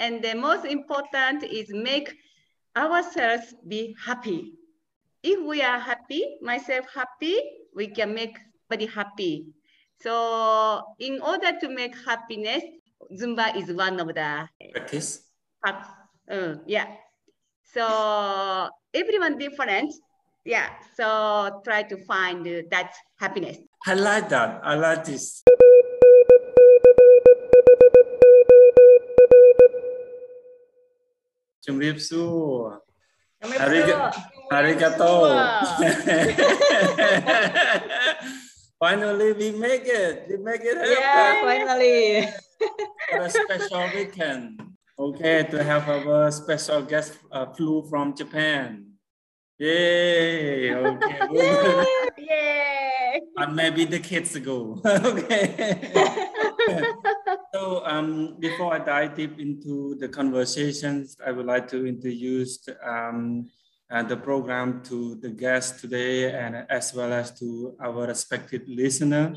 [0.00, 2.16] And the most important is make
[2.74, 4.54] ourselves be happy.
[5.22, 7.36] If we are happy, myself happy,
[7.76, 8.38] we can make
[8.70, 9.44] body happy.
[10.00, 12.64] So in order to make happiness,
[13.12, 15.28] Zumba is one of the Practice.
[15.62, 16.86] uh, yeah.
[17.62, 19.92] So everyone different.
[20.46, 20.70] Yeah.
[20.96, 23.58] So try to find that happiness.
[23.86, 24.60] I like that.
[24.64, 25.42] I like this.
[31.66, 32.78] Chumripsu.
[33.42, 34.12] Ariga-
[34.52, 35.08] Arigato.
[38.78, 40.26] Finally, we make it.
[40.28, 40.92] We make it happen.
[40.92, 42.28] Yeah, finally.
[43.10, 44.60] For a special weekend.
[44.98, 48.84] Okay, to have our special guest uh, flew from Japan.
[49.58, 50.74] Yay!
[50.74, 51.18] Okay.
[51.28, 51.86] good.
[52.18, 53.20] Yay!
[53.36, 54.80] But maybe the kids go.
[54.84, 55.80] okay.
[57.70, 63.48] so um, before I dive deep into the conversations, I would like to introduce um,
[63.88, 69.36] uh, the program to the guests today and as well as to our respected listener.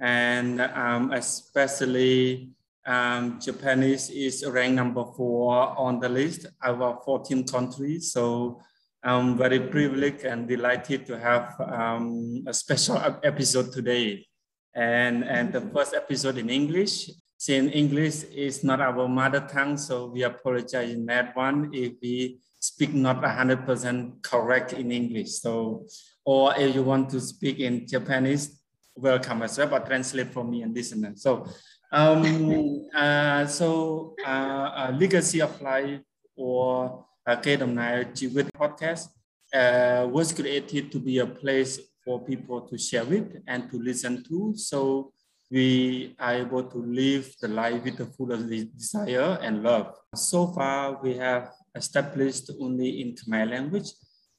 [0.00, 2.48] And um, especially
[2.86, 8.10] um, Japanese is ranked number four on the list out of 14 countries.
[8.10, 8.62] So
[9.02, 14.26] I'm very privileged and delighted to have um, a special episode today.
[14.74, 17.10] And, and the first episode in English.
[17.40, 22.38] Since English is not our mother tongue, so we apologize in that one if we
[22.60, 25.40] speak not 100% correct in English.
[25.40, 25.86] So,
[26.22, 28.60] or if you want to speak in Japanese,
[28.94, 31.16] welcome as well, but translate for me and listen.
[31.16, 31.46] So,
[31.90, 36.02] um, uh, so uh, uh, legacy of life
[36.36, 39.08] or uh, Kedamnai with podcast
[39.54, 44.22] uh, was created to be a place for people to share with and to listen
[44.24, 44.52] to.
[44.54, 45.14] So
[45.50, 49.92] we are able to live the life with the full of desire and love.
[50.14, 53.90] So far, we have established only in Khmer language.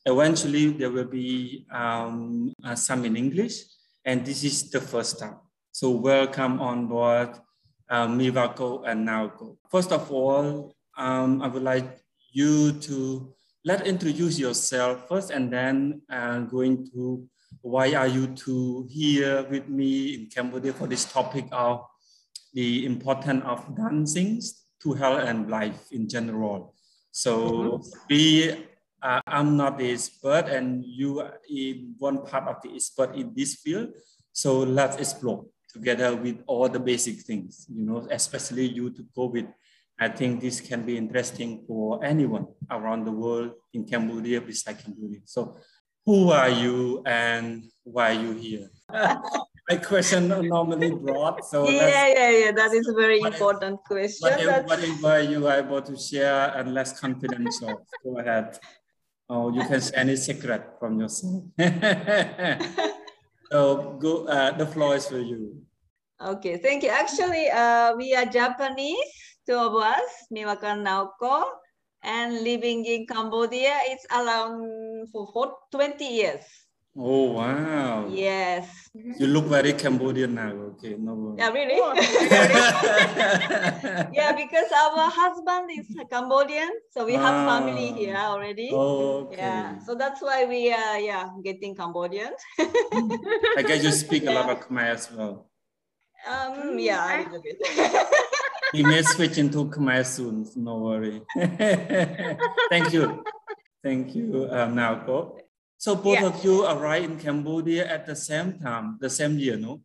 [0.05, 3.63] Eventually, there will be um, uh, some in English,
[4.05, 5.35] and this is the first time.
[5.73, 7.37] So welcome on board
[7.89, 9.57] uh, Miwako and Naoko.
[9.69, 11.99] First of all, um, I would like
[12.31, 13.33] you to
[13.65, 17.27] let introduce yourself first, and then uh, going to
[17.61, 21.85] why are you two here with me in Cambodia for this topic of
[22.53, 24.41] the importance of dancing
[24.81, 26.73] to health and life in general.
[27.11, 28.51] So we,
[29.01, 33.33] uh, I'm not the expert and you are in one part of the expert in
[33.35, 33.89] this field.
[34.33, 39.53] So let's explore together with all the basic things, you know, especially you to COVID.
[39.99, 45.19] I think this can be interesting for anyone around the world in Cambodia, besides Cambodia.
[45.25, 45.57] So
[46.05, 48.69] who are you and why are you here?
[49.69, 52.51] My question normally broad, so Yeah, yeah, yeah.
[52.51, 54.29] That is a very What if- important question.
[54.29, 58.57] whatever, whatever you are able to share and less confidential, go ahead.
[59.29, 61.43] Or you can share any secret from yourself.
[63.51, 65.61] so go, uh, the floor is for you.
[66.19, 66.89] Okay, thank you.
[66.89, 69.09] Actually, uh, we are Japanese,
[69.47, 71.45] two of us, Miwako and Naoko,
[72.03, 73.79] and living in Cambodia.
[73.87, 74.67] It's around
[75.11, 76.43] for, for 20 years.
[76.97, 78.09] Oh, wow.
[78.11, 78.67] Yes.
[78.93, 80.51] You look very Cambodian now.
[80.75, 81.39] Okay, no worries.
[81.39, 81.77] Yeah, really?
[84.13, 87.95] yeah, because our husband is Cambodian, so we have family Ah.
[87.95, 88.69] here already.
[88.73, 89.37] okay.
[89.37, 92.31] Yeah, so that's why we are yeah getting Cambodian.
[92.59, 95.47] I guess you speak a lot of Khmer as well.
[96.27, 97.57] Um, yeah, a little bit.
[98.73, 101.21] We may switch into Khmer soon, no worry.
[102.69, 103.23] Thank you.
[103.83, 105.41] Thank you, um, Naoko.
[105.77, 106.27] So both Yeah.
[106.29, 109.81] of you arrived in Cambodia at the same time, the same year, no?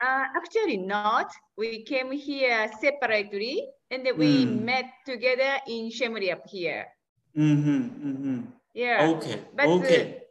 [0.00, 1.32] Uh, actually not.
[1.56, 4.64] We came here separately and then we Hmm.
[4.64, 6.86] met together in Siem Reap here.
[7.36, 8.38] Mm-hmm, mm-hmm.
[8.74, 9.08] Yeah.
[9.12, 10.22] Okay, But, okay.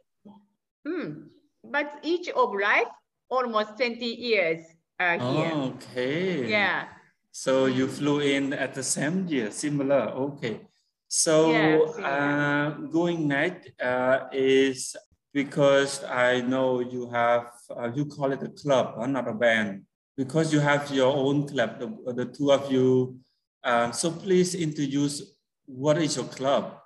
[0.84, 1.30] Hmm.
[1.62, 2.90] But each of life
[3.28, 4.66] almost 20 years
[4.98, 5.50] uh, here.
[5.54, 6.46] Oh, okay.
[6.48, 6.88] Yeah.
[7.30, 10.10] So you flew in at the same year, similar.
[10.30, 10.60] Okay.
[11.08, 12.08] So similar.
[12.08, 14.96] uh, going next uh, is
[15.32, 19.82] because I know you have, uh, you call it a club, uh, not a band,
[20.16, 23.18] because you have your own club, the, the two of you.
[23.62, 25.36] Um, so please introduce
[25.66, 26.78] what is your club?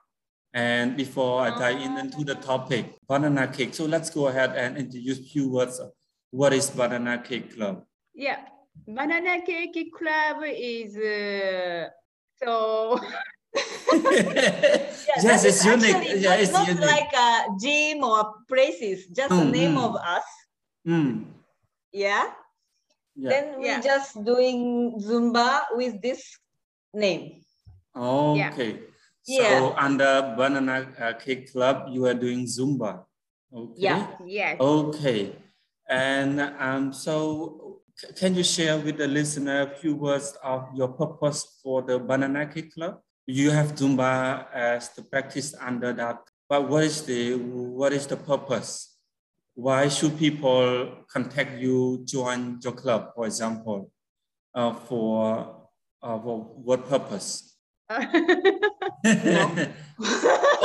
[0.53, 3.73] And before I dive in into the topic, Banana Cake.
[3.73, 5.81] So let's go ahead and introduce few words.
[6.31, 7.85] What is Banana Cake Club?
[8.15, 8.41] Yeah.
[8.87, 11.89] Banana Cake Club is uh,
[12.43, 12.99] so.
[15.11, 15.97] Yeah, yes, it's is unique.
[15.97, 16.87] actually Yeah, not, it's not unique.
[16.87, 17.31] like a
[17.61, 19.85] gym or places, just the Mm, name mm.
[19.85, 20.25] of us.
[20.87, 21.25] Mm,
[21.93, 22.31] Yeah.
[23.17, 23.31] yeah.
[23.31, 23.81] Then we Yeah.
[23.81, 26.23] just doing Zumba with this
[26.95, 27.43] name.
[27.97, 28.87] Okay.
[29.27, 29.59] Yeah.
[29.59, 33.05] So under Banana uh, Cake Club, you are doing Zumba.
[33.53, 33.83] Okay.
[33.83, 34.07] Yeah.
[34.25, 34.57] Yes.
[34.61, 35.35] Okay.
[35.89, 37.83] And um, so
[38.17, 42.47] can you share with the listener a few words of your purpose for the Banana
[42.47, 43.03] Cake Club?
[43.31, 46.19] You have Zumba as the practice under that,
[46.51, 48.99] but what is the what is the purpose?
[49.55, 53.93] Why should people contact you, join your club, for example,
[54.53, 55.69] uh, for,
[56.03, 57.55] uh, for what purpose?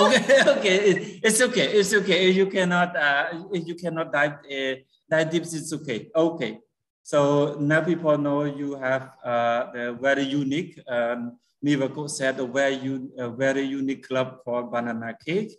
[0.01, 0.25] okay,
[0.57, 2.29] okay, it- it's okay, it's okay.
[2.29, 4.75] If you cannot, uh, if you cannot dive, uh,
[5.09, 6.09] dive deep, it's okay.
[6.15, 6.57] Okay,
[7.03, 10.79] so now people know you have uh, the very unique.
[10.89, 11.37] Um,
[11.69, 15.51] Miwako said a very, un- a very unique club called Banana Cake,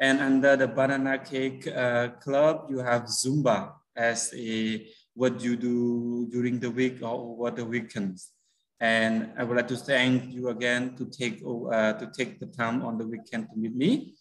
[0.00, 4.84] and under the Banana Cake uh, Club, you have Zumba as a
[5.14, 8.32] what you do during the week or over the weekends.
[8.80, 12.82] And I would like to thank you again to take uh, to take the time
[12.82, 14.14] on the weekend to meet me.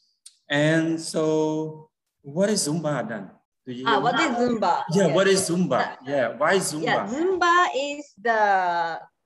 [0.47, 1.89] And so,
[2.21, 3.31] what is Zumba then?
[3.65, 4.83] Do you Ah, what is Zumba?
[4.93, 5.15] yeah, Yes.
[5.15, 5.97] what is Zumba?
[6.05, 6.83] Yeah, why Zumba?
[6.83, 8.39] Yeah, Zumba is the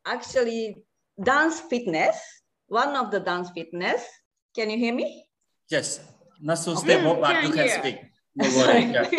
[0.06, 0.87] actually
[1.22, 2.18] dance fitness,
[2.68, 4.04] one of the dance fitness.
[4.56, 5.26] Can you hear me?
[5.70, 6.00] Yes,
[6.42, 7.80] not so stable, Mm, but yeah, you can yeah.
[7.80, 7.98] speak.
[8.36, 8.86] No worry.
[8.94, 9.10] Yeah.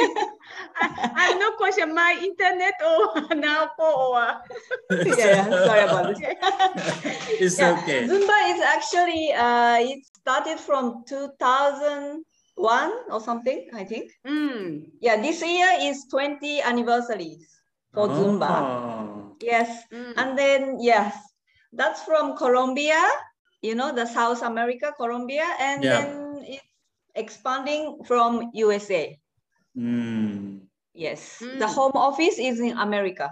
[0.81, 0.87] I,
[1.17, 1.95] I have no question.
[1.95, 4.15] My internet or now or
[4.91, 6.21] yeah, yeah, sorry about this.
[7.43, 8.07] it's Yeah, okay.
[8.07, 14.11] Zumba is actually uh, it started from 2001 or something, I think.
[14.27, 14.87] mm.
[15.01, 17.43] Yeah, this year is 20 anniversaries
[17.93, 18.51] for Zumba.
[18.51, 19.37] Oh.
[19.43, 20.15] Yes, Mm.
[20.17, 21.15] and then yes,
[21.73, 23.01] that's from Colombia,
[23.63, 26.01] you know, the South America, Colombia, and Yeah.
[26.01, 26.65] then it's
[27.15, 29.19] expanding from USA.
[29.77, 30.61] Mm.
[30.95, 31.59] Yes, Mm.
[31.59, 33.31] the home office is in America.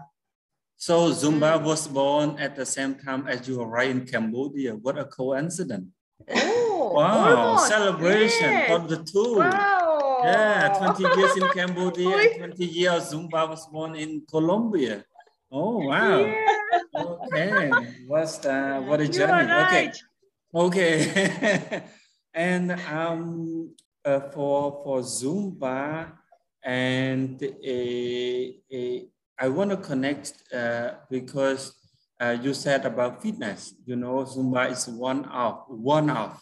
[0.76, 1.64] So Zumba Mm.
[1.64, 4.74] was born at the same time as you arrived in Cambodia.
[4.76, 5.88] What a coincidence.
[6.28, 7.68] Oh, Wow, almost.
[7.68, 8.68] celebration Yes.
[8.70, 9.38] for the two.
[9.40, 10.20] Wow.
[10.24, 15.04] Yeah, 20 years in Cambodia 20 years Zumba was born in Colombia.
[15.50, 16.26] Oh, wow.
[16.26, 16.56] Yeah,
[16.96, 17.70] Okay,
[18.06, 19.52] what's the, what a journey.
[19.52, 19.96] Okay, right.
[20.54, 21.82] okay.
[22.34, 26.12] and um, uh, for, for Zumba,
[26.62, 28.98] and uh, uh,
[29.38, 31.74] I want to connect uh, because
[32.20, 33.74] uh, you said about fitness.
[33.84, 36.40] You know, Zumba is one of one of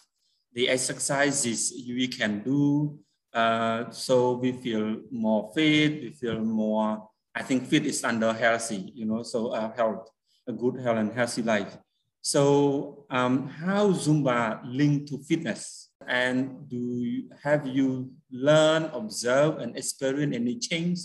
[0.52, 2.98] the exercises we can do.
[3.32, 6.00] Uh, so we feel more fit.
[6.00, 7.08] We feel more.
[7.34, 8.92] I think fit is under healthy.
[8.94, 10.08] You know, so uh, health,
[10.46, 11.76] a good health and healthy life.
[12.22, 15.90] So um, how Zumba linked to fitness?
[16.06, 21.00] And do you, have you learned, observed, and experienced any change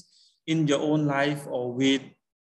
[0.47, 2.01] in your own life or with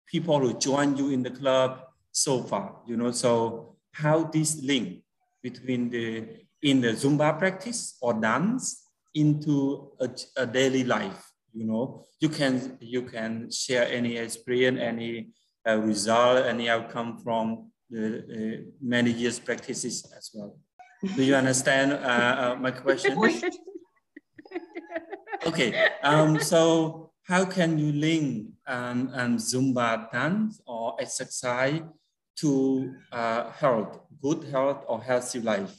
[0.06, 2.80] people who join you in the club so far?
[2.86, 5.02] You know, so how this link
[5.42, 11.33] between the in the Zumba practice or dance into a, a daily life?
[11.54, 15.28] You know, you can you can share any experience, any
[15.66, 20.58] uh, result, any outcome from the uh, many years practices as well.
[21.16, 23.16] Do you understand uh, uh, my question?
[25.46, 25.72] okay,
[26.02, 31.82] um, so how can you link um, um, Zumba dance or exercise
[32.38, 35.72] to uh, health, good health or healthy life?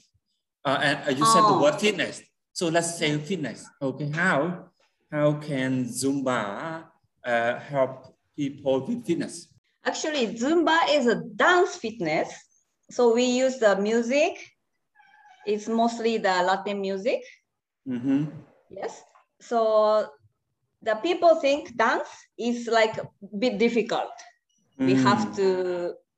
[0.63, 1.61] Uh, and you said the Oh.
[1.61, 2.21] word fitness.
[2.53, 3.67] So let's say fitness.
[3.81, 4.71] Okay, how
[5.15, 6.83] how can Zumba
[7.23, 9.47] uh, help people with fitness?
[9.85, 12.29] Actually, Zumba is a dance fitness.
[12.91, 14.33] So we use the music.
[15.47, 17.21] It's mostly the Latin music.
[17.87, 18.25] Mm-hmm.
[18.69, 19.03] Yes.
[19.39, 20.09] So
[20.81, 23.07] the people think dance is like a
[23.39, 24.11] bit difficult.
[24.77, 25.03] We Mm.
[25.07, 25.47] have to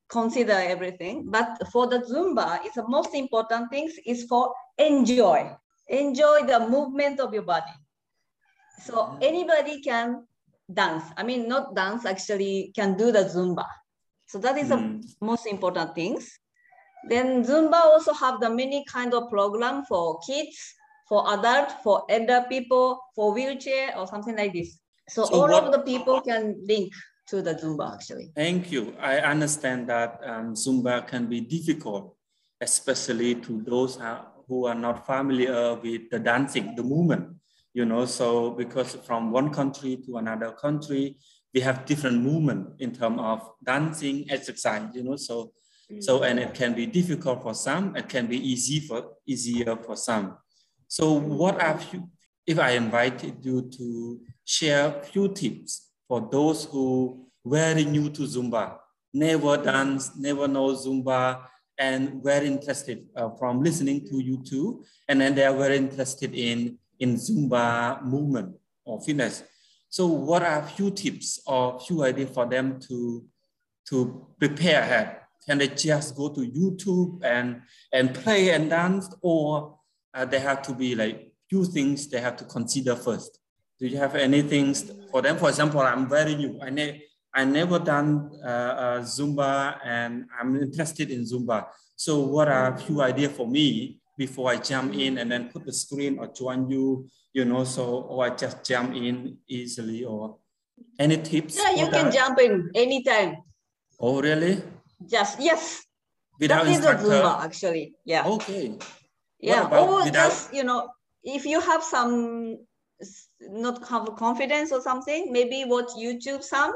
[0.10, 1.16] consider everything.
[1.30, 4.44] But for the Zumba, it's the most important things is for
[4.80, 5.40] enjoy.
[5.88, 7.76] Enjoy the movement of your body.
[8.80, 10.26] So anybody can
[10.72, 11.04] dance.
[11.16, 13.66] I mean, not dance, actually can do the Zumba.
[14.28, 15.02] So that is Mm.
[15.02, 16.30] the most important things.
[17.10, 20.58] Then Zumba also have the many kind of program for kids,
[21.08, 24.80] for adult, for elder people, for wheelchair or something like this.
[25.10, 26.94] So, So all what- of the people can link
[27.28, 28.32] to the Zumba actually.
[28.36, 28.94] Thank you.
[29.00, 32.16] I understand that um, Zumba can be difficult,
[32.62, 37.36] especially to those uh, who are not familiar with the dancing, the movement.
[37.78, 41.16] You know, so because from one country to another country,
[41.54, 44.90] we have different movement in terms of dancing, exercise.
[44.96, 45.54] You know, so
[46.00, 47.96] so and it can be difficult for some.
[47.96, 50.38] It can be easy for easier for some.
[50.88, 52.10] So what are few,
[52.48, 58.80] if I invited you to share few tips for those who very new to Zumba,
[59.14, 61.44] never dance, never know Zumba,
[61.78, 64.84] and very interested uh, from listening to you too.
[65.08, 69.44] And then they are very interested in, in Zumba movement or fitness.
[69.90, 73.26] So what are a few tips or few ideas for them to,
[73.90, 75.18] to prepare ahead?
[75.48, 77.62] Can they just go to YouTube and,
[77.94, 79.80] and play and dance or
[80.14, 83.40] uh, they have to be like few things they have to consider first?
[83.80, 84.74] Do you have anything
[85.12, 85.38] for them?
[85.38, 86.60] For example, I'm very new.
[86.62, 91.68] I, ne I never done uh, uh, Zumba and I'm interested in Zumba.
[91.96, 95.66] So what are a few ideas for me before I jump in and then put
[95.66, 100.38] the screen or join you, you know, so, or I just jump in easily or
[101.00, 101.58] any tips?
[101.58, 103.38] Yeah, you can jump in anytime.
[104.00, 104.62] Oh, really?
[105.06, 105.84] Just, yes.
[106.40, 107.96] Without that is a Zumba, actually.
[108.06, 108.26] Yeah.
[108.26, 108.78] Okay.
[109.40, 110.14] Yeah, or without...
[110.14, 110.90] just, you know,
[111.24, 112.58] if you have some
[113.42, 116.74] not have confidence or something, maybe watch YouTube some,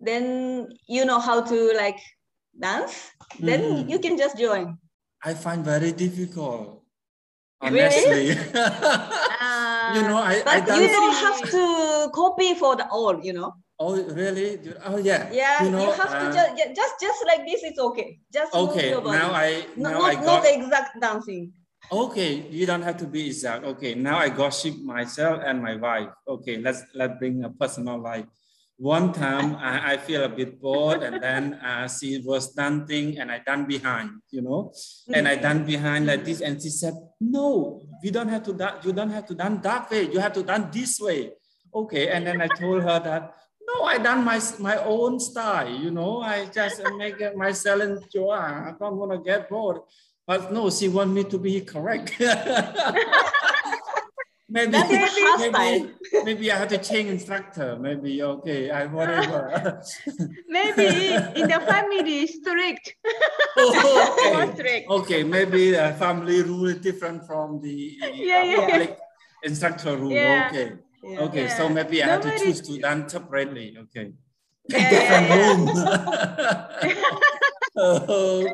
[0.00, 1.98] then you know how to like
[2.60, 3.88] dance, then mm.
[3.88, 4.76] you can just join.
[5.24, 6.82] I find very difficult.
[7.60, 8.10] Honestly.
[8.10, 8.30] Really?
[8.54, 13.32] uh, you know, I, but I you don't have to copy for the all, you
[13.32, 13.54] know.
[13.78, 14.58] Oh, really?
[14.84, 15.30] Oh, yeah.
[15.32, 17.62] Yeah, you, know, you have uh, to just, just just like this.
[17.62, 18.18] It's okay.
[18.32, 18.90] Just okay.
[18.90, 21.52] Now I now not, I got, not exact dancing.
[21.90, 23.64] Okay, you don't have to be exact.
[23.64, 26.10] Okay, now I gossip myself and my wife.
[26.28, 28.26] Okay, let's let's bring a personal life.
[28.76, 33.30] One time I, I feel a bit bored and then uh, she was dancing and
[33.30, 34.72] I done behind, you know,
[35.12, 38.84] and I done behind like this and she said, no, you don't have to dance,
[38.84, 40.10] you don't have to dance that way.
[40.10, 41.32] You have to dance this way.
[41.74, 43.34] Okay, and then I told her that,
[43.66, 48.32] no, I done my, my own style, you know, I just make myself enjoy.
[48.32, 49.80] I don't want to get bored.
[50.26, 52.12] But no, she want me to be correct.
[54.52, 54.72] maybe,
[55.52, 55.90] maybe,
[56.24, 57.78] maybe I have to change instructor.
[57.78, 59.82] Maybe okay, I whatever.
[60.48, 62.96] maybe in the family strict.
[63.56, 64.54] oh, okay.
[64.54, 64.90] strict.
[64.90, 68.56] okay, maybe the family rule is different from the yeah, yeah.
[68.60, 68.98] public
[69.42, 70.12] instructor rule.
[70.12, 70.48] Yeah.
[70.50, 70.72] Okay.
[71.02, 71.20] Yeah.
[71.20, 73.76] Okay, so maybe I have to choose to done separately.
[73.76, 74.12] Okay.
[74.68, 75.68] different room.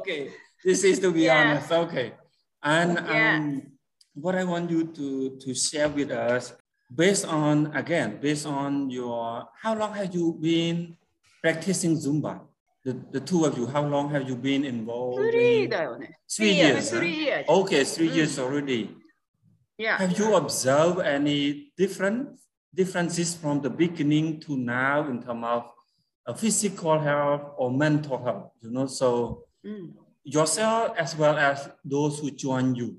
[0.01, 0.31] okay
[0.65, 1.71] this is to be honest.
[1.71, 2.13] Okay.
[2.63, 3.63] And um,
[4.21, 6.55] what I want you to, to share with us,
[6.95, 10.97] based on, again, based on your, how long have you been
[11.43, 12.41] practicing Zumba?
[12.85, 15.19] The, the two of you, how long have you been involved?
[15.19, 15.71] Three, in?
[16.31, 16.91] three, years.
[16.91, 17.49] Three years.
[17.49, 18.15] Okay, three mm.
[18.15, 18.97] years already.
[19.77, 19.99] Yeah.
[19.99, 22.39] Have you observed any different
[22.75, 25.65] differences from the beginning to now in terms of
[26.27, 28.53] uh, physical health or mental health?
[28.63, 29.93] You know, so mm
[30.29, 32.99] yourself as well as those who join you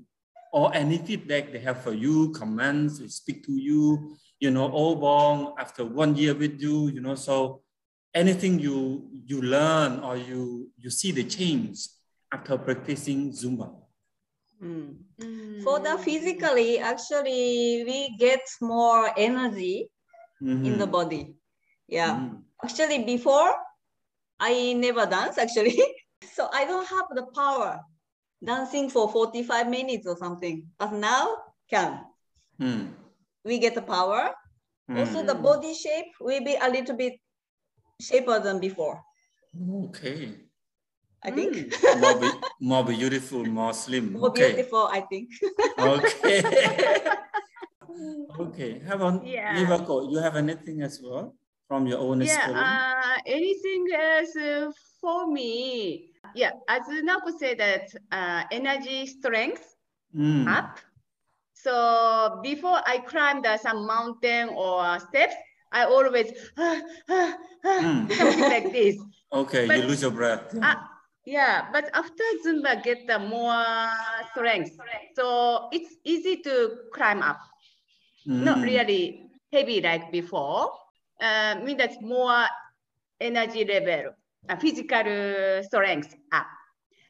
[0.52, 4.98] or any feedback they have for you, comments, they speak to you, you know, all
[4.98, 7.62] along after one year with you, you know, so
[8.14, 11.86] anything you you learn or you you see the change
[12.32, 13.70] after practicing Zumba.
[14.62, 14.96] Mm.
[15.20, 15.62] Mm.
[15.62, 19.90] For the physically, actually, we get more energy
[20.42, 20.64] mm-hmm.
[20.64, 21.34] in the body.
[21.88, 22.16] Yeah.
[22.16, 22.42] Mm.
[22.62, 23.54] Actually, before
[24.40, 25.78] I never dance actually.
[26.34, 27.80] So I don't have the power
[28.42, 31.36] dancing for 45 minutes or something, but now
[31.68, 32.00] can.
[32.60, 32.88] Mm.
[33.44, 34.30] We get the power.
[34.90, 34.98] Mm.
[34.98, 37.14] Also the body shape will be a little bit
[38.00, 39.02] shaper than before.
[39.88, 40.34] Okay.
[41.22, 41.56] I think.
[41.56, 42.00] Mm.
[42.00, 42.30] more, be,
[42.60, 44.12] more beautiful, more slim.
[44.16, 44.54] More okay.
[44.54, 45.28] beautiful, I think.
[45.78, 46.40] okay.
[48.40, 48.80] okay.
[48.88, 49.54] How about yeah.
[49.56, 50.10] Miwako?
[50.10, 51.36] You have anything as well
[51.68, 52.56] from your own yeah, experience?
[52.56, 56.10] Yeah, uh, anything else uh, for me?
[56.34, 59.74] Yeah, as Naoko said that uh, energy strength
[60.16, 60.46] mm.
[60.46, 60.78] up.
[61.54, 65.34] So before I climb the, some mountain or steps,
[65.72, 68.12] I always ah, ah, ah, mm.
[68.12, 68.96] something like this.
[69.32, 70.50] Okay, but, you lose your breath.
[70.54, 70.72] Yeah.
[70.72, 70.80] Uh,
[71.26, 73.62] yeah, but after Zumba get the more
[74.32, 74.72] strength,
[75.14, 77.38] so it's easy to climb up.
[78.26, 78.42] Mm.
[78.42, 80.72] Not really heavy like before.
[81.20, 82.46] Uh, mean that's more
[83.20, 84.16] energy level
[84.48, 86.46] uh, physical strength up.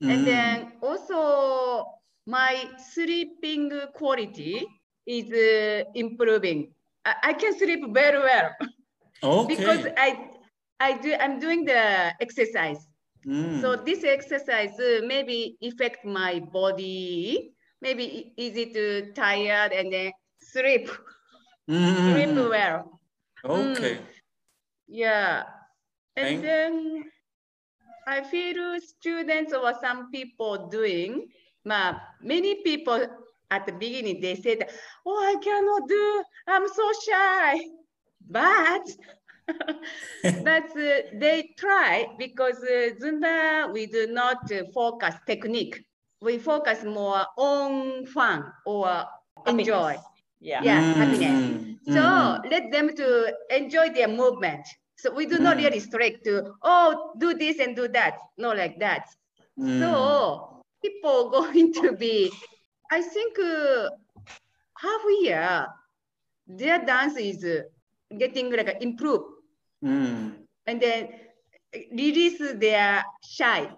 [0.02, 0.10] Mm.
[0.10, 1.84] And then also
[2.26, 4.66] my sleeping quality
[5.06, 6.72] is uh, improving.
[7.04, 8.50] I, I, can sleep very well
[9.22, 9.56] okay.
[9.56, 10.30] because I
[10.78, 12.86] I do I'm doing the exercise.
[13.26, 13.60] Mm.
[13.60, 17.52] So this exercise uh, maybe affect my body.
[17.82, 20.90] Maybe easy to tired and then sleep
[21.68, 22.12] mm.
[22.12, 23.00] sleep well.
[23.44, 23.96] Okay.
[23.96, 24.00] Mm.
[24.88, 25.44] Yeah.
[26.16, 27.04] And Thank then
[28.10, 31.28] I feel students or some people doing,
[31.64, 33.06] ma, many people
[33.50, 34.68] at the beginning, they said,
[35.06, 37.60] oh, I cannot do, I'm so shy.
[38.28, 38.86] But
[40.44, 45.84] but uh, they try because uh, Zumba, we do not uh, focus technique.
[46.20, 49.04] We focus more on fun or
[49.46, 49.96] enjoy.
[50.40, 50.62] Yeah.
[50.64, 51.42] Yeah, Mm, happiness.
[51.42, 54.66] mm, So mm, let them to enjoy their movement.
[55.00, 55.64] So we do not Mm.
[55.64, 58.18] really strict to, oh, do this and do that.
[58.36, 59.08] No, like that.
[59.58, 59.80] mm.
[59.80, 62.30] So people going to be,
[62.92, 63.88] I think uh,
[64.76, 65.66] half year,
[66.46, 67.62] their dance is uh,
[68.18, 69.24] getting like improved
[69.82, 70.34] Mm.
[70.66, 71.08] and then
[71.92, 73.70] release their shy.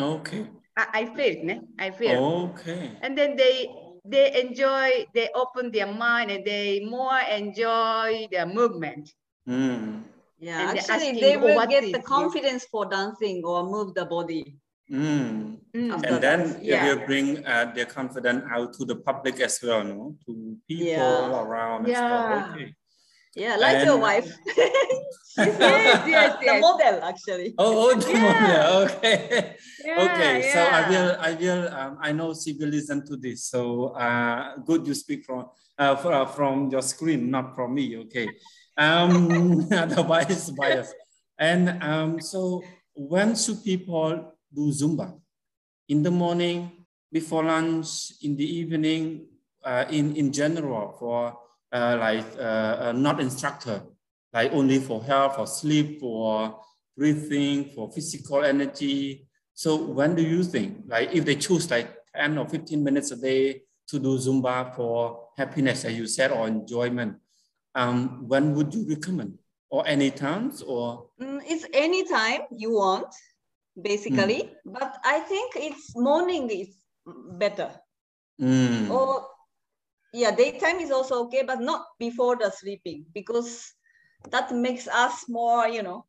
[0.00, 0.46] Okay.
[0.78, 1.60] I, I feel, ne?
[1.78, 2.16] I feel.
[2.56, 2.96] Okay.
[3.02, 3.68] And then they
[4.04, 9.12] they enjoy, they open their mind and they more enjoy their movement.
[9.46, 10.01] Mm.
[10.42, 13.44] Yeah, And actually, asking, they "Oh, will what get is the this?" confidence for dancing
[13.46, 14.58] or move the body.
[14.90, 15.62] Mm.
[15.70, 15.92] Mm.
[15.94, 19.84] And then that, it will bring uh, their confidence out to the public as well,
[19.84, 20.16] no?
[20.26, 21.40] To people Yeah.
[21.46, 22.26] around as well.
[22.28, 22.50] Yeah.
[22.50, 22.74] Okay.
[23.34, 24.26] Yeah, like your wife.
[25.32, 27.54] She's Yes, yes, the model, actually.
[27.56, 28.20] Oh, oh the Yeah.
[28.20, 28.82] model.
[28.98, 29.56] Okay.
[29.86, 30.34] Yeah, okay.
[30.52, 33.46] So I will, I will, um, I know she will listen to this.
[33.46, 35.46] So uh, good you speak from,
[35.78, 37.96] uh, from, from your screen, not from me.
[38.04, 38.28] Okay.
[38.76, 40.92] Um, otherwise bias.
[41.38, 42.62] And um, so
[42.94, 45.18] when should people do Zumba?
[45.88, 49.26] In the morning, before lunch, in the evening,
[49.64, 51.38] uh, in, in general for
[51.72, 52.42] uh, like uh,
[52.88, 53.82] uh, not instructor,
[54.32, 56.58] like only for health, for sleep, for
[56.96, 59.26] breathing, for physical energy.
[59.54, 63.16] So when do you think, like if they choose like 10 or 15 minutes a
[63.16, 67.16] day to do Zumba for happiness, as you said, or enjoyment,
[67.74, 69.38] um, when would you recommend?
[69.70, 71.08] Or any times or?
[71.20, 73.08] Mm, it's anytime you want,
[73.80, 74.52] basically.
[74.66, 76.76] But I think it's morning is
[77.38, 77.70] better.
[78.40, 79.26] Mm, Or
[80.12, 83.72] yeah, daytime is also okay, but not before the sleeping because
[84.30, 86.04] that makes us more, you know,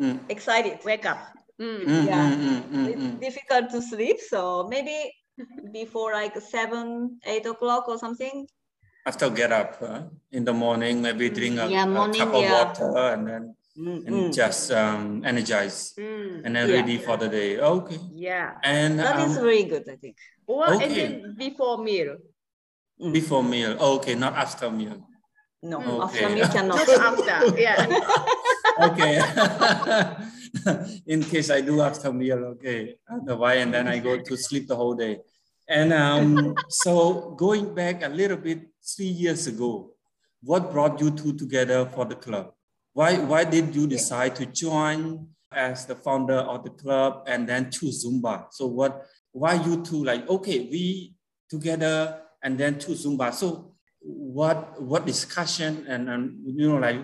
[0.00, 0.78] mm, excited.
[0.84, 1.18] Wake up.
[1.60, 1.84] Mm.
[1.84, 2.30] mm, Yeah.
[2.30, 3.20] mm, mm, mm, It's mm.
[3.20, 5.12] difficult to sleep, so maybe
[5.72, 8.46] before like seven, eight o'clock or something.
[9.08, 10.02] After get up uh,
[10.36, 12.52] in the morning, maybe drink a, Yeah, a cup of yeah.
[12.52, 13.44] water and then
[14.06, 16.42] and just um, energize Mm.
[16.44, 16.76] and then Yeah.
[16.76, 17.50] ready for the day.
[17.58, 17.98] Okay.
[18.12, 18.48] Yeah.
[18.62, 20.16] And That is um, very good, I think.
[20.46, 22.16] Or and then before meal.
[23.00, 23.12] Mm.
[23.18, 23.72] before meal.
[23.96, 24.98] Okay, not after meal.
[25.62, 26.04] No, Mm.
[26.04, 26.34] after Okay.
[26.34, 26.76] meal cannot.
[26.76, 27.38] Not after.
[27.66, 27.80] Yeah.
[28.88, 29.14] Okay.
[31.12, 32.80] In case I do after meal, okay.
[33.10, 35.14] Otherwise, and then I go to sleep the whole day.
[35.68, 39.90] And um, so going back a little bit, three years ago,
[40.42, 42.52] what brought you two together for the club?
[42.94, 47.70] Why, why did you decide to join as the founder of the club and then
[47.70, 48.46] choose Zumba?
[48.50, 51.14] So what, why you two like, okay, we
[51.50, 53.32] together and then choose Zumba.
[53.34, 57.00] So what, what discussion and, and you know, like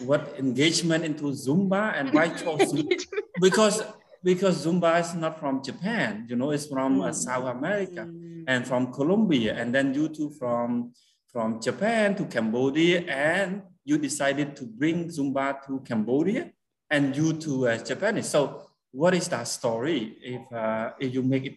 [0.00, 3.00] what engagement into Zumba and why chose Zumba?
[3.40, 3.82] Because,
[4.22, 7.14] because Zumba is not from Japan, you know, it's from uh, Mm.
[7.14, 8.44] South America Mm.
[8.46, 10.92] and from Colombia, and then you two from
[11.32, 16.50] from Japan to Cambodia, and you decided to bring Zumba to Cambodia,
[16.90, 18.28] and you two as Japanese.
[18.28, 20.16] So, what is that story?
[20.22, 21.56] If uh, if you make it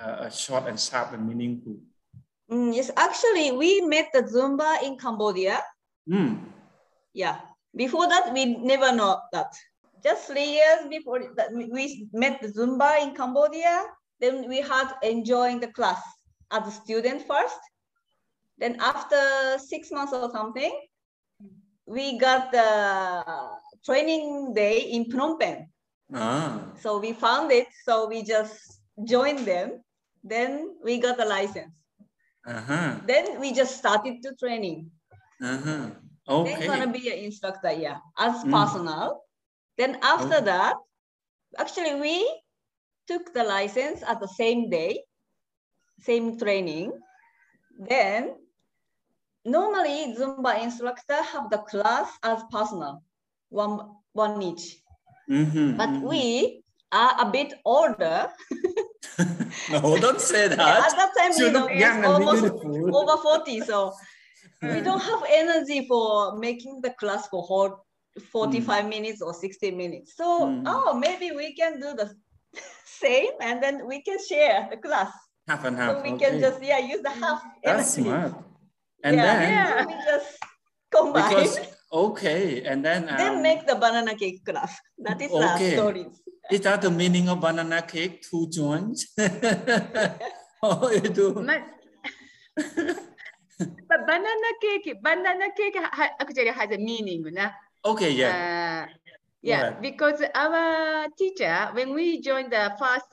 [0.00, 1.76] uh, short and sharp and meaningful.
[2.50, 5.62] Mm, yes, actually, we met the Zumba in Cambodia.
[6.08, 6.38] Mm.
[7.14, 7.40] Yeah.
[7.74, 9.54] Before that, we never know that.
[10.02, 13.86] Just three years before that, we- met the Zumba in Cambodia.
[14.20, 16.02] Then we had enjoying the class
[16.50, 17.58] as a student first.
[18.58, 20.72] Then after six months or something,
[21.86, 22.68] we got the
[23.84, 25.66] training day in Phnom Penh.
[26.14, 26.60] Ah.
[26.78, 27.66] So we found it.
[27.84, 29.82] So we just joined them.
[30.22, 31.74] Then we got the license.
[32.46, 32.98] Uh-huh.
[33.06, 34.90] Then we just started to training.
[35.42, 35.90] Uh-huh.
[36.28, 36.54] Okay.
[36.54, 38.50] Then gonna be an instructor, yeah, as Mm.
[38.50, 39.21] personal.
[39.78, 40.44] Then after Okay.
[40.44, 40.76] that,
[41.58, 42.16] actually we
[43.08, 45.02] took the license at the same day,
[46.00, 46.92] same training.
[47.78, 48.34] Then
[49.44, 53.02] normally Zumba instructor have the class as personal,
[53.50, 53.80] one
[54.12, 54.82] one each.
[55.28, 56.02] Mhm, But mhm.
[56.02, 58.28] we are a bit older.
[59.68, 60.88] no, don't say Yeah, that.
[60.88, 62.94] at that time, You you know, it's almost beautiful.
[62.94, 63.60] over 40.
[63.62, 63.92] So
[64.62, 67.84] we don't have energy for making the class for whole
[68.20, 70.14] 45 minutes or 60 minutes.
[70.16, 70.64] So, Mm.
[70.66, 72.12] oh, maybe we can do the
[72.84, 75.12] same and then we can share the class.
[75.48, 75.96] Half and half.
[75.96, 76.30] So we okay.
[76.30, 78.10] can just, yeah, use the half That's energy.
[78.10, 78.32] smart.
[79.02, 79.24] And yeah.
[79.26, 79.82] then Yeah.
[79.82, 80.30] So we just
[80.92, 81.28] combine.
[81.28, 81.58] because
[81.92, 84.76] okay, and then um, then make the banana cake class.
[84.98, 85.70] That is Okay.
[85.70, 86.14] the stories.
[86.50, 88.22] is that the meaning of banana cake?
[88.22, 89.10] Two joints.
[90.62, 91.42] oh, you do.
[93.88, 97.22] But banana cake, banana cake ha- ha- actually has a meaning.
[97.32, 97.50] Na?
[97.84, 98.30] Okay, yeah.
[98.30, 98.86] Uh,
[99.42, 99.82] Yeah, Right.
[99.82, 103.10] because our teacher, when we joined the first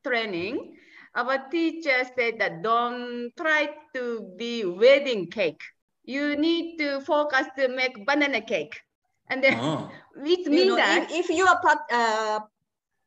[0.00, 0.72] training,
[1.14, 5.60] our teacher said that don't try to be wedding cake.
[6.04, 8.72] You need to focus to make banana cake.
[9.28, 9.90] And then Oh.
[10.24, 12.40] it You know, that if, if you are pat, uh,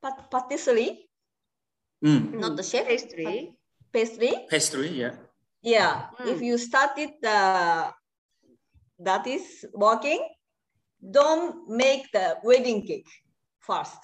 [0.02, 1.10] pat, patisserie,
[2.06, 2.38] Mm.
[2.38, 3.54] not the chef, pastry.
[3.92, 5.16] pastry, Pastry, yeah.
[5.64, 6.10] yeah.
[6.22, 6.46] If Mm.
[6.46, 7.92] you started uh,
[9.00, 10.22] that is working,
[11.12, 13.08] don't make the wedding cake
[13.60, 14.00] first.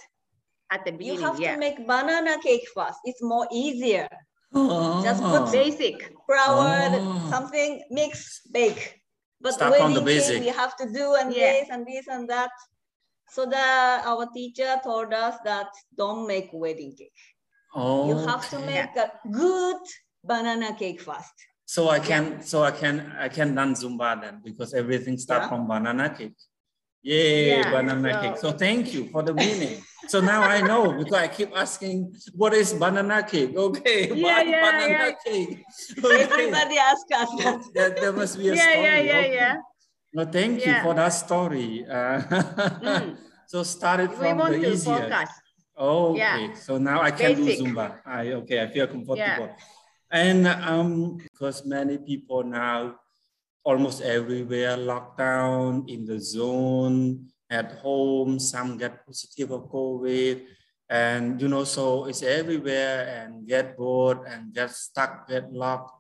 [0.72, 1.54] at the beginning, You have yeah.
[1.54, 2.98] to make banana cake first.
[3.06, 4.10] It's more easier.
[4.54, 5.04] Oh.
[5.04, 5.30] Just Oh.
[5.46, 6.12] put Basic.
[6.26, 7.28] Flour, Oh.
[7.30, 9.00] something, mix, bake.
[9.40, 10.36] But Start from the wedding basic.
[10.38, 11.52] cake, we have to do and Yeah.
[11.54, 12.50] this and this and that.
[13.30, 13.66] So the
[14.12, 17.22] our teacher told us that don't make wedding cake.
[17.76, 18.08] Oh.
[18.10, 19.82] You have to make a good
[20.24, 21.36] banana cake first.
[21.66, 25.50] So I can, so I can, I can done Zumba then because everything start Yeah.
[25.50, 26.38] from banana cake.
[27.06, 28.38] Yay, Yeah, banana so- cake.
[28.44, 29.78] So thank you for the meaning.
[30.10, 31.98] so now I know because I keep asking,
[32.34, 33.54] what is banana cake?
[33.68, 35.12] Okay, Yeah, yeah, banana yeah.
[35.24, 35.62] cake?
[36.04, 36.24] Okay.
[36.26, 37.62] Everybody ask us that.
[37.76, 38.84] There, there must be a Yeah, story.
[38.90, 39.36] yeah, yeah, okay.
[39.38, 39.56] yeah.
[40.18, 41.86] No, thank you for that story.
[41.86, 42.22] Uh,
[42.82, 43.18] Mm.
[43.46, 44.98] so started We from want the to easier.
[45.06, 45.30] focus.
[45.78, 46.54] Okay, Yeah.
[46.58, 47.60] so now I can Basic.
[47.60, 47.88] do Zumba.
[48.08, 49.54] I okay, I feel comfortable.
[50.10, 52.96] And um, because many people now
[53.66, 60.46] almost everywhere locked down in the zone at home, some get positive of COVID,
[60.90, 65.92] and you know, so it's everywhere and get bored and get stuck, get locked.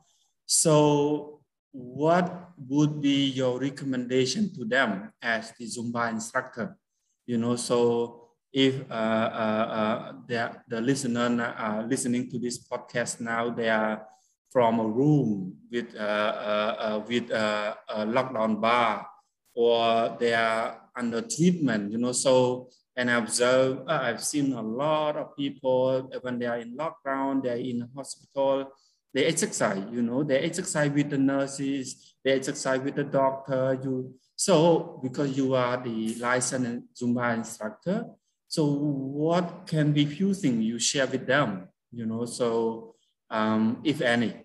[0.46, 6.78] So what would be your recommendation to them as the Zumba instructor?
[7.26, 13.20] You know, so if uh, uh, uh, the, the listener uh, listening to this podcast
[13.20, 14.06] now, they are
[14.56, 17.76] from a room with, uh, uh, uh, with a
[18.08, 19.06] lockdown bar
[19.54, 25.18] or they are under treatment, you know, so and observe, uh, I've seen a lot
[25.18, 28.72] of people when they are in lockdown, they're in hospital,
[29.14, 33.78] they exercise, you know, they exercise with the nurses, they exercise with the doctor.
[33.84, 38.06] You so because you are the licensed Zumba instructor,
[38.48, 42.24] so what can be few things you share with them, you know?
[42.24, 42.96] So
[43.30, 44.45] um, if any.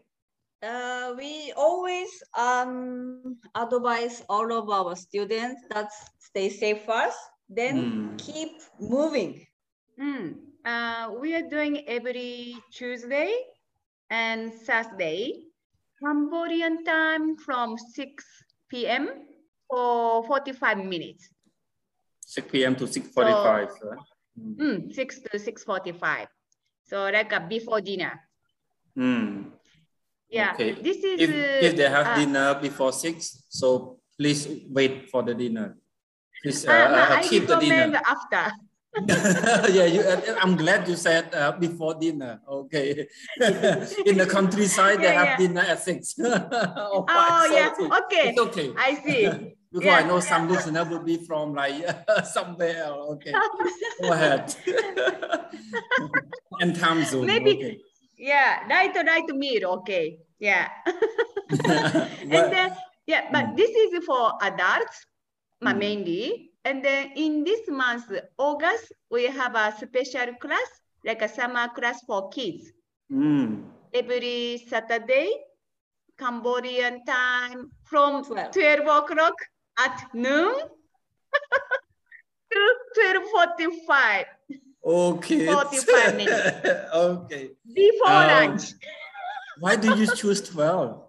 [1.10, 7.18] Uh, we always um, advise all of our students that stay safe first,
[7.48, 8.18] then Mm.
[8.18, 9.46] keep moving.
[9.98, 10.34] Mm.
[10.64, 13.32] Uh, we are doing every Tuesday
[14.10, 15.46] and Saturday,
[15.98, 18.24] Cambodian time from 6
[18.68, 19.08] p.m.
[19.68, 21.28] for 45 minutes.
[22.26, 22.76] 6 p.m.
[22.76, 23.68] to 6.45.
[23.82, 23.98] right?
[24.38, 24.56] Mm.
[24.56, 26.26] Mm, 6 to 6.45.
[26.84, 28.20] So like uh, before dinner.
[28.96, 29.52] Mm.
[30.30, 30.72] Yeah, Okay.
[30.78, 31.20] this is...
[31.20, 35.76] If, uh, if they have uh, dinner before 6, so please wait for the dinner.
[36.42, 38.00] Please uh, uh, uh, I keep the dinner.
[38.06, 38.52] after.
[39.72, 42.40] yeah, you, uh, I'm glad you said uh, before dinner.
[42.48, 43.06] Okay.
[44.06, 45.46] In the countryside, they Yeah, have yeah.
[45.46, 46.14] dinner at 6.
[46.24, 47.86] oh, Oh, yeah, okay.
[47.86, 48.28] okay.
[48.30, 48.72] It's okay.
[48.78, 49.54] I see.
[49.72, 50.06] because I Yeah.
[50.06, 51.74] know some listener would be from like
[52.24, 52.82] somewhere.
[52.84, 53.10] else.
[53.18, 53.32] Okay.
[54.02, 54.54] Go ahead.
[56.60, 57.26] and time zone.
[57.26, 57.78] Maybe- Okay.
[58.20, 60.18] Yeah, right, right meal, okay.
[60.38, 60.68] Yeah.
[60.86, 63.56] and then, yeah, but Mm.
[63.56, 65.06] this is for adults
[65.64, 65.78] Mm.
[65.78, 66.52] mainly.
[66.64, 70.68] And then in this month, August, we have a special class,
[71.04, 72.70] like a summer class for kids.
[73.10, 73.64] Mm.
[73.94, 75.32] Every Saturday,
[76.18, 78.52] Cambodian time from 12.
[78.52, 79.34] 12 o'clock
[79.78, 80.52] at noon
[82.52, 82.60] to
[83.34, 84.24] 12.45
[84.84, 85.46] Okay.
[85.46, 86.68] 45 minutes.
[86.94, 87.50] okay.
[87.74, 88.72] before Um, lunch.
[89.60, 91.02] Why do you choose 12?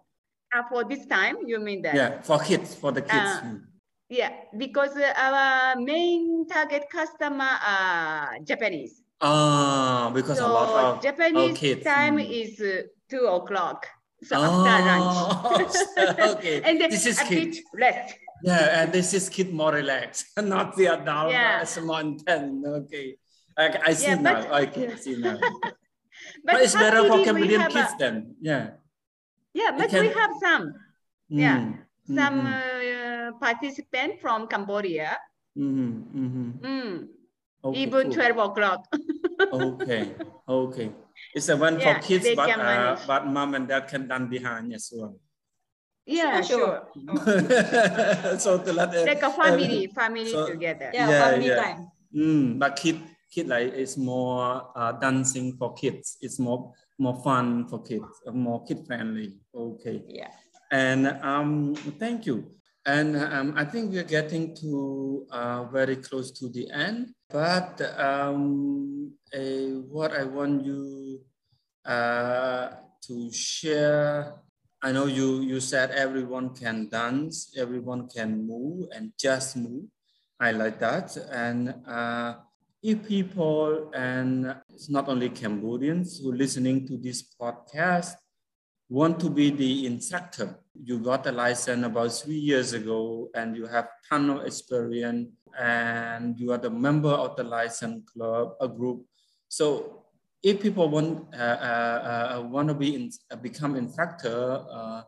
[0.53, 1.95] Uh, for this time, you mean that?
[1.95, 3.13] Yeah, for kids, for the kids.
[3.15, 3.63] Uh,
[4.12, 8.99] Yeah, because uh, our main target customer are Japanese.
[9.21, 12.27] Ah, because a lot of Japanese kids, time mm.
[12.27, 13.88] is uh, two o'clock.
[14.23, 15.15] So after lunch.
[15.95, 16.60] Oh, okay.
[16.62, 17.55] and then this is a kid.
[17.55, 18.19] bit rest.
[18.43, 21.31] Yeah, and this is kid more relaxed, not the adult.
[21.31, 21.62] Yeah.
[21.62, 22.67] It's more intense.
[22.67, 23.15] Okay.
[23.57, 24.41] I, I see Yeah, now.
[24.49, 25.37] but- can I see now.
[26.45, 28.35] But, But, it's better for Cambodian have a- kids then.
[28.41, 28.77] Yeah.
[29.53, 30.73] yeah, but we have some,
[31.29, 31.57] Yeah.
[31.57, 35.17] Mm, some mhm, uh, participant from Cambodia.
[35.57, 36.47] mhm, mhm.
[36.61, 36.95] Mm,
[37.63, 38.33] Okay, even cool.
[38.33, 38.81] 12 o'clock.
[39.51, 40.13] Okay,
[40.47, 40.87] okay.
[41.33, 44.71] It's a one Yeah, for kids, but uh, but mom and dad can done behind
[44.73, 45.17] as well.
[46.05, 48.37] Yeah, Sure, sure.
[48.43, 50.91] so to let uh, Like a family, family so- together.
[50.93, 51.57] Yeah, Yeah, family yeah.
[51.61, 51.79] time.
[52.13, 56.17] Mm, but kid, kid like it's more uh, dancing for kids.
[56.21, 59.39] It's more more fun for kids, uh, more kid friendly.
[59.55, 60.03] Okay.
[60.07, 60.29] Yeah.
[60.71, 62.51] And um, thank you.
[62.85, 67.13] And um, I think we're getting to uh, very close to the end.
[67.29, 69.13] But um,
[69.89, 71.21] what I want you
[71.85, 72.69] uh,
[73.07, 74.33] to share,
[74.81, 79.85] I know you, you said everyone can dance, everyone can move and just move.
[80.39, 81.15] I like that.
[81.31, 82.35] And uh,
[82.83, 88.13] if people, and it's not only Cambodians who listening to this podcast,
[88.89, 93.65] want to be the instructor, you got a license about three years ago and you
[93.65, 99.05] have ton of experience and you are the member of the license club, a group.
[99.47, 100.03] So
[100.43, 105.03] if people want uh, uh, uh, want to be in, uh, become instructor uh,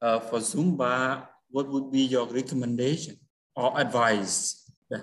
[0.00, 3.18] uh, for Zumba, what would be your recommendation
[3.54, 4.57] or advice?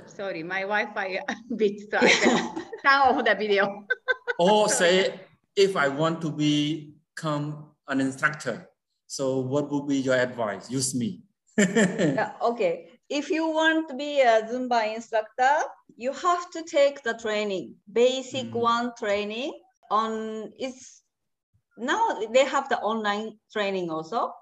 [0.07, 3.85] Sorry, my Wi-Fi a bit, so I can turn off the video.
[4.39, 5.19] or say,
[5.55, 8.69] if I want to become an instructor,
[9.07, 10.69] so what would be your advice?
[10.69, 11.21] Use me.
[11.57, 12.89] yeah, okay.
[13.09, 15.61] If you want to be a Zumba instructor,
[15.95, 18.53] you have to take the training, basic mm.
[18.53, 19.53] one training
[19.91, 21.03] on it's
[21.77, 24.33] now they have the online training also.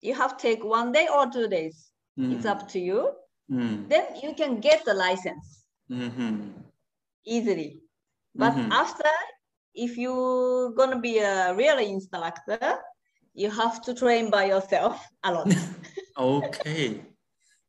[0.00, 1.90] You have to take one day or two days.
[2.18, 2.36] Mm.
[2.36, 3.10] It's up to you.
[3.52, 3.88] Mm.
[3.88, 6.56] Then you can get the license mm-hmm.
[7.26, 7.80] easily.
[8.34, 8.72] But mm-hmm.
[8.72, 9.12] after,
[9.74, 12.80] if you're gonna be a real instructor,
[13.34, 15.52] you have to train by yourself a lot.
[16.18, 17.02] okay.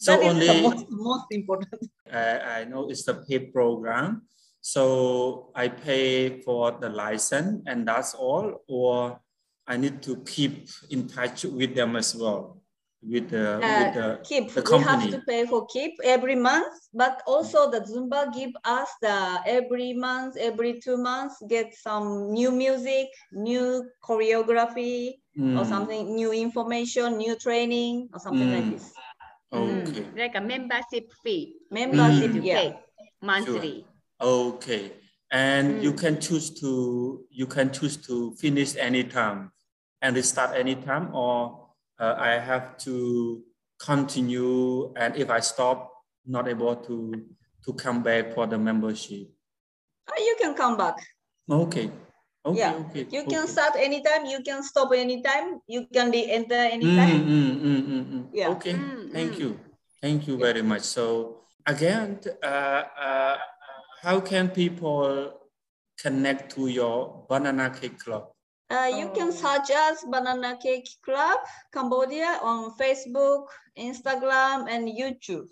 [0.04, 1.88] So that only most, most important.
[2.12, 4.24] I, I know it's the paid program.
[4.60, 9.17] So I pay for the license and that's all, or
[9.65, 12.62] I need to keep in touch with them as well
[13.08, 14.54] with the, uh, with the, keep.
[14.54, 15.06] the company.
[15.06, 19.39] We have to pay for keep every month, but also the Zumba give us the
[19.46, 25.60] every month, every two months, get some new music, new choreography, mm.
[25.60, 28.56] or something, new information, new training, or something mm.
[28.56, 28.94] like this.
[29.52, 30.02] Okay.
[30.02, 30.18] Mm.
[30.18, 31.56] Like a membership fee.
[31.70, 32.46] Membership, mm.
[32.46, 32.74] yeah.
[33.22, 33.86] monthly.
[34.22, 34.56] Sure.
[34.56, 34.92] Okay.
[35.32, 36.00] And you mm.
[36.00, 39.52] can choose to you can choose to finish anytime
[40.02, 41.62] and restart anytime or
[41.99, 43.43] uh, I have to
[43.79, 44.93] continue.
[44.95, 45.91] And if I stop,
[46.25, 47.25] not able to,
[47.65, 49.29] to come back for the membership.
[50.08, 50.95] Uh, you can come back.
[51.49, 51.91] Okay.
[52.45, 52.73] Okay, yeah.
[52.75, 53.08] okay.
[53.10, 53.32] You okay.
[53.32, 57.23] can start anytime, you can stop anytime, you can re-enter anytime.
[57.23, 58.49] Mm, mm, mm, mm, yeah.
[58.49, 59.58] Okay, mm, thank you.
[60.01, 60.82] Thank you very much.
[60.82, 63.38] So again, uh, uh,
[64.01, 65.39] how can people
[65.97, 68.33] connect to your Banana Cake Club?
[68.73, 69.31] Uh, you can oh.
[69.31, 71.38] search us Banana Cake Club
[71.71, 73.45] Cambodia on Facebook,
[73.77, 75.45] Instagram, and YouTube.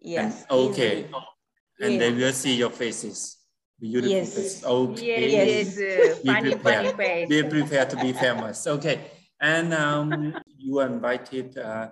[0.00, 0.46] Yes.
[0.48, 1.06] And, okay.
[1.80, 1.98] And yeah.
[1.98, 3.36] they will see your faces.
[3.78, 4.34] Beautiful yes.
[4.34, 4.64] faces.
[4.64, 5.30] Okay.
[5.30, 5.76] Yes.
[5.78, 6.18] yes.
[6.20, 7.28] Be funny, funny face.
[7.28, 8.66] Be prepared to be famous.
[8.66, 9.12] Okay.
[9.38, 11.90] And um, you are invited uh,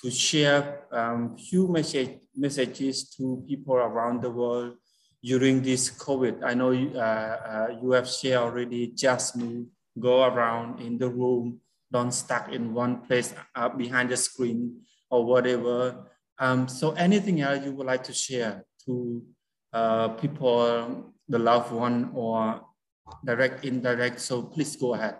[0.00, 4.76] to share um, few message, messages to people around the world
[5.24, 6.44] during this COVID.
[6.44, 9.66] I know you, uh, uh, have shared already, just move,
[9.98, 11.60] go around in the room,
[11.90, 16.10] don't stuck in one place uh, behind the screen or whatever.
[16.38, 19.24] Um, so anything else you would like to share to
[20.20, 22.60] people, the loved one or
[23.24, 25.16] direct, indirect, so please go ahead.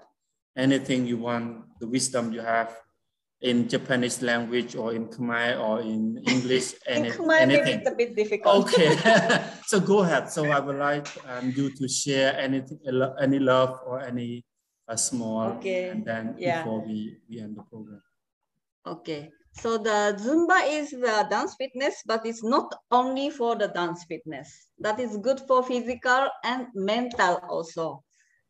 [0.56, 2.76] Anything you want, the wisdom you have
[3.40, 6.74] in Japanese language or in Khmer or in English?
[6.86, 7.80] Any, in Khmer, anything?
[7.80, 8.66] it's a bit difficult.
[8.66, 8.96] Okay,
[9.66, 10.30] so go ahead.
[10.30, 12.78] So I would like um, you to share anything,
[13.20, 14.44] any love or any
[14.88, 15.88] uh, small, okay.
[15.88, 16.62] and then yeah.
[16.62, 18.02] before we, we end the program.
[18.86, 19.30] Okay.
[19.56, 24.66] So the Zumba is the dance fitness, but it's not only for the dance fitness.
[24.80, 28.02] That is good for physical and mental also.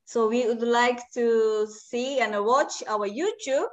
[0.06, 3.68] So we would like to see and watch our YouTube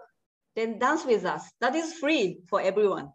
[0.55, 1.43] then dance with us.
[1.59, 3.11] That is free for everyone.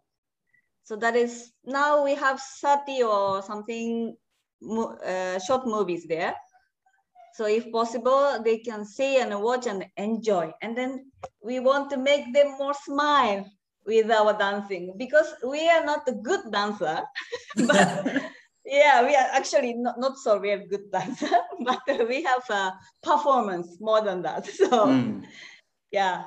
[0.83, 4.15] So that is, now we have 30 or something
[5.05, 6.33] uh, short movies there.
[7.33, 10.51] So if possible, they can see and watch and enjoy.
[10.61, 11.11] And then
[11.43, 13.45] we want to make them more smile
[13.85, 17.01] with our dancing because we are not a good dancer,
[17.67, 18.21] but
[18.65, 21.29] yeah, we are actually not, not so very good dancer,
[21.65, 22.73] but we have a
[23.03, 24.45] performance more than that.
[24.47, 25.23] So mm
[25.91, 26.23] yeah.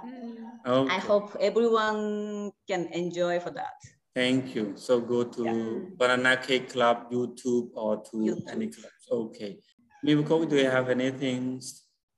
[0.66, 0.94] Okay.
[0.94, 3.74] i hope everyone can enjoy for that.
[4.14, 4.72] Thank you.
[4.74, 5.88] So go to yeah.
[5.96, 8.50] banana cake club youtube or to YouTube.
[8.50, 9.58] any club okay.
[10.04, 11.60] Miwako, do you have anything?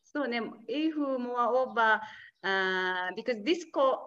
[0.04, 0.24] So
[0.68, 2.00] if moreover
[2.44, 3.64] uh, because this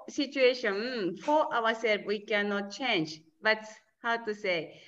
[0.10, 3.22] situation for ourselves we cannot change.
[3.42, 3.64] But
[4.02, 4.80] how to say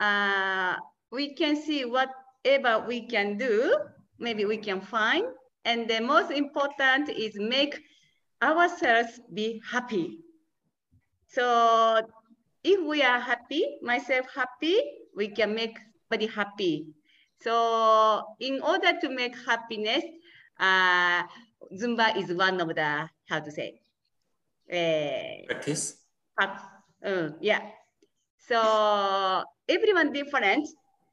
[0.00, 0.76] uh,
[1.10, 3.76] we can see whatever we can do
[4.18, 5.26] maybe we can find
[5.64, 7.78] and the most important is make
[8.42, 10.18] ourselves be happy.
[11.28, 12.02] So
[12.64, 14.80] if we are happy, myself happy,
[15.16, 15.78] we can make
[16.10, 16.86] body happy.
[17.40, 20.04] So in order to make happiness,
[20.58, 21.22] uh,
[21.74, 23.80] Zumba is one of the, how to say,
[24.70, 25.96] uh, Practice.
[27.04, 27.60] uh, yeah.
[28.38, 30.68] So everyone different.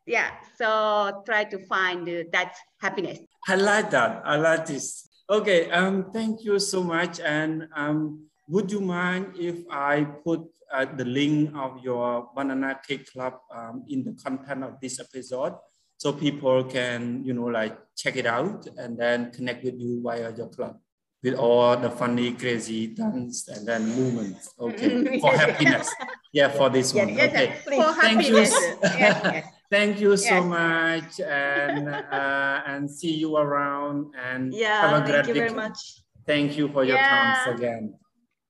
[0.06, 0.32] Yeah.
[0.58, 3.20] So try to find that happiness.
[3.50, 4.22] I like that.
[4.26, 5.10] I like this.
[5.30, 5.72] Okay.
[5.72, 6.12] Um.
[6.14, 7.20] Thank you so much.
[7.20, 13.12] And um, would you mind if I put uh, the link of your Banana Cake
[13.12, 15.56] Club um, in the content of this episode,
[15.98, 20.30] so people can you know like check it out and then connect with you via
[20.36, 20.78] your club
[21.24, 24.54] with all the funny, crazy dance and then movements.
[24.60, 25.90] Okay, for happiness.
[26.32, 27.10] Yeah, for this one.
[27.10, 27.46] Yes, okay.
[27.50, 28.36] yes, for Thank you.
[28.36, 28.54] happiness.
[28.84, 29.49] yes.
[29.72, 30.46] Thank you so Yes.
[30.46, 34.14] much, and uh, and see you around.
[34.18, 35.70] And Yeah, have a great thank you very weekend.
[35.70, 35.80] much.
[36.26, 37.10] Thank you for your Yeah.
[37.10, 37.94] time again.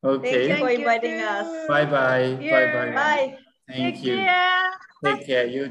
[0.04, 0.48] Okay.
[0.48, 0.66] Thank you.
[0.66, 1.68] for inviting us.
[1.68, 2.40] Bye bye.
[2.40, 2.92] Bye bye.
[2.96, 3.38] Bye.
[3.68, 4.16] Thank Take you.
[4.18, 4.72] care.
[5.04, 5.46] Take care.
[5.46, 5.70] You